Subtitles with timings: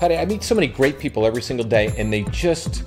[0.00, 2.84] Patti, I meet so many great people every single day, and they just.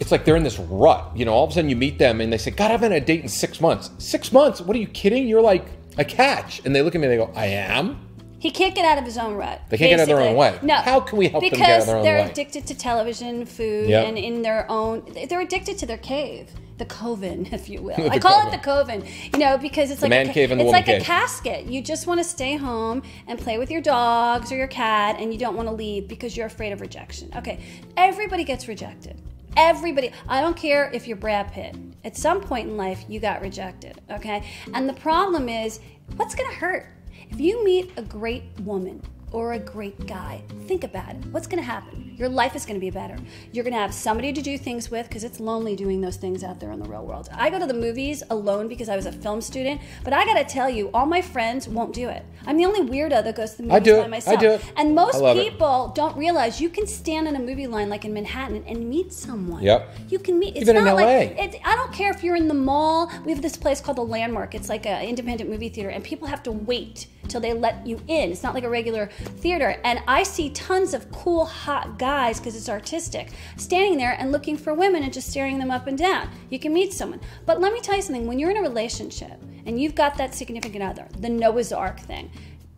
[0.00, 1.14] It's like they're in this rut.
[1.14, 2.92] You know, all of a sudden you meet them and they say, God, I haven't
[2.92, 3.90] had a date in six months.
[3.98, 4.60] Six months?
[4.60, 5.26] What are you kidding?
[5.26, 5.66] You're like
[5.96, 6.60] a catch.
[6.66, 7.98] And they look at me and they go, I am?
[8.38, 9.62] He can't get out of his own rut.
[9.70, 10.58] They can't get out of their own way.
[10.62, 10.76] No.
[10.76, 12.10] How can we help them because get out of their own way?
[12.10, 14.06] Because they're addicted to television, food, Yep.
[14.06, 15.02] and in their own.
[15.30, 16.50] They're addicted to their cave.
[16.78, 17.94] The coven, if you will.
[18.10, 18.48] I call coven.
[18.48, 20.72] it the coven, you know, because it's like man a, ca- cave and the it's
[20.72, 21.66] like a casket.
[21.66, 25.32] You just want to stay home and play with your dogs or your cat, and
[25.32, 27.30] you don't want to leave because you're afraid of rejection.
[27.36, 27.60] Okay,
[27.96, 29.20] everybody gets rejected.
[29.56, 30.12] Everybody.
[30.28, 31.76] I don't care if you're Brad Pitt.
[32.04, 34.00] At some point in life, you got rejected.
[34.10, 35.80] Okay, and the problem is,
[36.16, 36.92] what's going to hurt?
[37.30, 39.02] If you meet a great woman
[39.32, 41.26] or a great guy, think about it.
[41.26, 42.14] What's going to happen?
[42.16, 43.18] Your life is going to be better.
[43.52, 46.42] You're going to have somebody to do things with because it's lonely doing those things
[46.42, 47.28] out there in the real world.
[47.32, 50.34] I go to the movies alone because I was a film student, but I got
[50.34, 52.24] to tell you, all my friends won't do it.
[52.46, 54.04] I'm the only weirdo that goes to the movies I do by it.
[54.04, 54.40] I myself.
[54.40, 54.72] do it.
[54.76, 55.42] And most I love it.
[55.42, 59.12] people don't realize you can stand in a movie line like in Manhattan and meet
[59.12, 59.62] someone.
[59.62, 59.96] Yep.
[60.08, 60.56] You can meet.
[60.56, 61.02] It's Even in not LA.
[61.02, 63.10] like it, I don't care if you're in the mall.
[63.24, 64.54] We have this place called the Landmark.
[64.54, 68.00] It's like an independent movie theater, and people have to wait till they let you
[68.08, 68.30] in.
[68.30, 69.06] It's not like a regular
[69.40, 69.80] theater.
[69.84, 74.56] And I see tons of cool, hot guys because it's artistic standing there and looking
[74.56, 76.30] for women and just staring them up and down.
[76.50, 77.20] You can meet someone.
[77.44, 80.34] But let me tell you something when you're in a relationship and you've got that
[80.34, 82.30] significant other, the Noah's Ark thing,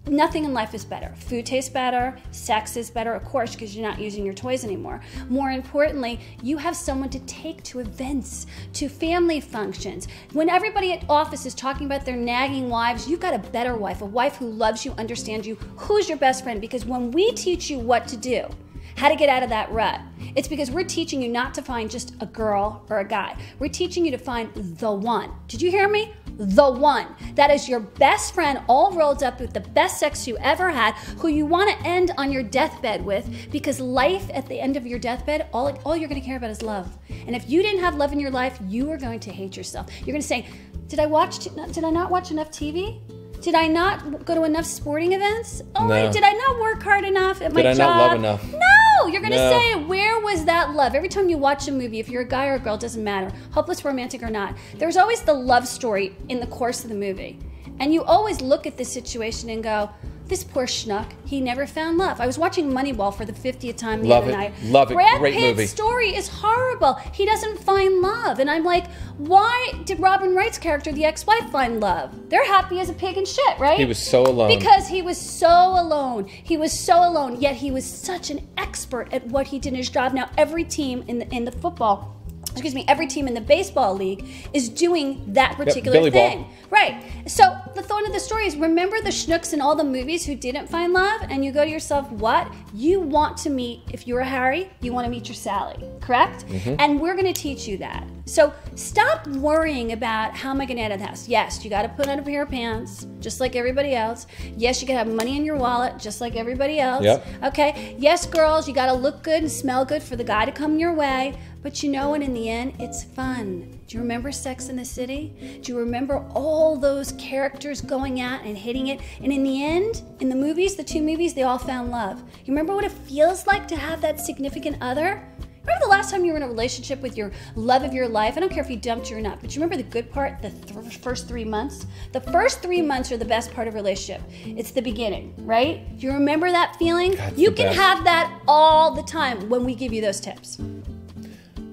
[0.09, 1.14] nothing in life is better.
[1.17, 5.00] Food tastes better, sex is better, of course, because you're not using your toys anymore.
[5.28, 10.09] More importantly, you have someone to take to events, to family functions.
[10.33, 14.03] When everybody at office is talking about their nagging wives, you've got a better wife,
[14.03, 16.61] a wife who loves you, understands you, who's your best friend.
[16.61, 18.48] Because when we teach you what to do,
[18.97, 20.00] how to get out of that rut.
[20.34, 23.37] It's because we're teaching you not to find just a girl or a guy.
[23.61, 25.31] We're teaching you to find the one.
[25.47, 26.12] Did you hear me?
[26.39, 27.06] The one.
[27.34, 30.92] That is your best friend, all rolled up with the best sex you ever had,
[31.19, 34.86] who you want to end on your deathbed with, because life at the end of
[34.86, 36.97] your deathbed, all, all you're going to care about is love.
[37.27, 39.88] And if you didn't have love in your life, you are going to hate yourself.
[39.98, 40.47] You're going to say,
[40.87, 41.41] Did I watch?
[41.41, 43.00] Did I not watch enough TV?
[43.41, 45.62] Did I not go to enough sporting events?
[45.77, 45.91] Oh, No.
[45.91, 47.75] wait, did I not work hard enough at my job?
[47.75, 48.53] Did I not love enough?
[48.53, 48.59] No,
[49.06, 49.50] you're gonna No.
[49.50, 50.94] say, where was that love?
[50.94, 53.03] Every time you watch a movie, if you're a guy or a girl, it doesn't
[53.04, 56.97] matter, hopeless romantic or not, there's always the love story in the course of the
[56.97, 57.38] movie.
[57.81, 59.91] And you always look at this situation and go,
[60.28, 62.21] this poor schnuck, he never found love.
[62.21, 64.37] I was watching Moneyball for the 50th time the Love other it.
[64.37, 64.55] night.
[64.65, 64.94] Love it.
[64.94, 65.66] Brad Great Pitt's movie.
[65.66, 66.94] story is horrible.
[67.12, 68.39] He doesn't find love.
[68.39, 72.28] And I'm like, why did Robin Wright's character, the ex-wife, find love?
[72.28, 73.78] They're happy as a pig in shit, right?
[73.78, 74.49] He was so alone.
[74.56, 76.27] Because he was so alone.
[76.27, 79.77] He was so alone, yet he was such an expert at what he did in
[79.77, 80.12] his job.
[80.12, 82.18] Now every team in the in the football
[82.50, 86.28] excuse me, every team in the baseball league is doing that particular Billy Ball.
[86.31, 86.47] thing.
[86.70, 87.04] Right.
[87.26, 90.34] So the thorn of the story is remember the schnooks in all the movies who
[90.34, 92.53] didn't find love, and you go to yourself, what?
[92.75, 95.76] You want to meet, if you're a Harry, you want to meet your Sally,
[96.09, 96.47] correct?
[96.47, 96.77] Mm-hmm.
[96.79, 98.03] And we're going to teach you that.
[98.25, 101.29] So stop worrying about how am I going to out of the house.
[101.29, 104.27] Yes, you got to put on a pair of pants, just like everybody else.
[104.57, 107.05] Yes, you got to have money in your wallet, just like everybody else.
[107.05, 107.27] Yep.
[107.45, 107.95] Okay.
[107.99, 110.79] Yes, girls, you got to look good and smell good for the guy to come
[110.79, 111.39] your way.
[111.63, 112.23] But you know what?
[112.23, 113.79] In the end, it's fun.
[113.87, 115.61] Do you remember Sex in the City?
[115.63, 119.01] Do you remember all those characters going out and hitting it?
[119.23, 122.23] And in the end, in the movies, the two movies, they all found love.
[122.45, 125.27] You remember what it feels like to have that significant other?
[125.69, 128.39] Remember the last time you were in a relationship with your love of your life?
[128.39, 130.41] I don't care if you dumped you or not, but you remember the good part,
[130.41, 131.84] the th- first three months?
[132.12, 134.23] The first three months are the best part of a relationship.
[134.47, 135.99] It's the beginning, right?
[135.99, 137.12] Do you remember that feeling?
[137.12, 137.78] It's you can best.
[137.78, 140.57] have that all the time when we give you those tips.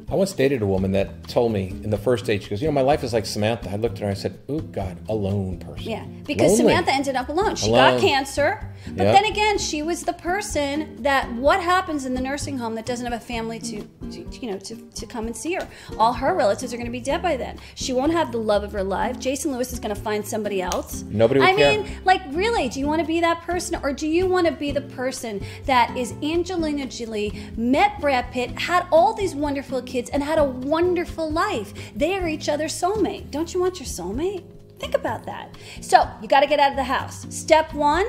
[0.08, 2.68] I once dated a woman that told me in the first date, she goes, You
[2.68, 3.72] know, my life is like Samantha.
[3.72, 5.90] I looked at her and I said, Oh, God, alone person.
[5.90, 6.74] Yeah, because Lonely.
[6.74, 7.56] Samantha ended up alone.
[7.56, 7.94] She Alone.
[7.96, 9.16] got cancer, but Yep.
[9.16, 13.04] then again, she was the person that what happens in the nursing home that doesn't
[13.12, 15.68] have a family to, to you know, to, to come and see her.
[15.98, 17.58] All her relatives are going to be dead by then.
[17.74, 19.18] She won't have the love of her life.
[19.18, 21.02] Jason Lewis is going to find somebody else.
[21.10, 21.82] Nobody would I care.
[21.82, 24.54] mean, like, really, do you want to be that person, or do you want to
[24.54, 29.95] be the person that is Angelina Jolie, met Brad Pitt, had all these wonderful kids,
[30.14, 31.74] and had a wonderful life?
[31.96, 33.32] They are each other's soulmate.
[33.32, 34.44] Don't you want your soulmate?
[34.80, 35.56] Think about that.
[35.82, 37.26] So, you got to get out of the house.
[37.34, 38.06] Step one,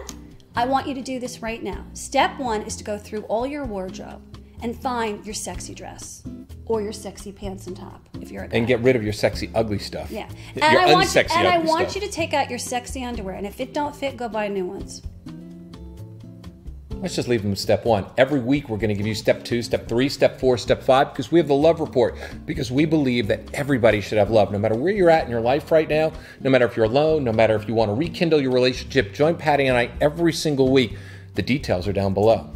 [0.57, 1.85] I want you to do this right now.
[1.93, 4.23] Step one is to go through all your wardrobe
[4.63, 6.23] and find your sexy dress
[6.67, 8.57] or your sexy pants and top if you're a guy.
[8.57, 10.11] And get rid of your sexy, ugly stuff.
[10.11, 12.03] Yeah, Your and I want you, unsexy, and I want stuff.
[12.03, 14.65] you to take out your sexy underwear, and if it don't fit, go buy new
[14.67, 15.03] ones.
[17.07, 18.07] Let's just leave them with step one.
[18.19, 21.13] Every week, we're going to give you step two, step three, step four, step five,
[21.13, 22.17] because we have the love report.
[22.47, 25.41] Because we believe that everybody should have love, no matter where you're at in your
[25.41, 28.41] life right now, no matter if you're alone, no matter if you want to rekindle
[28.41, 29.15] your relationship.
[29.15, 30.99] Join Patti and I every single week.
[31.37, 32.53] The details are down below.